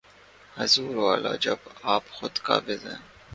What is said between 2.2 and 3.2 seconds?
قابض ہیں۔